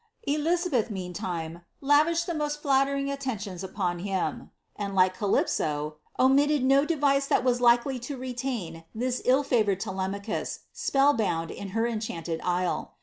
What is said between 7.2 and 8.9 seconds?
that was likely to retain